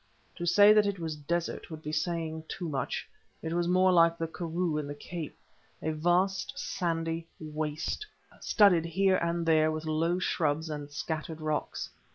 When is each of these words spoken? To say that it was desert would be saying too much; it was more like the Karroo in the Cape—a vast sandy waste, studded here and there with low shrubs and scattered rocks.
To 0.37 0.47
say 0.47 0.73
that 0.73 0.87
it 0.87 0.97
was 0.97 1.15
desert 1.15 1.69
would 1.69 1.83
be 1.83 1.91
saying 1.91 2.45
too 2.47 2.67
much; 2.67 3.07
it 3.43 3.53
was 3.53 3.67
more 3.67 3.91
like 3.91 4.17
the 4.17 4.25
Karroo 4.27 4.79
in 4.79 4.87
the 4.87 4.95
Cape—a 4.95 5.91
vast 5.91 6.57
sandy 6.57 7.27
waste, 7.39 8.07
studded 8.39 8.85
here 8.85 9.17
and 9.17 9.45
there 9.45 9.69
with 9.71 9.85
low 9.85 10.17
shrubs 10.17 10.71
and 10.71 10.89
scattered 10.89 11.39
rocks. 11.39 11.91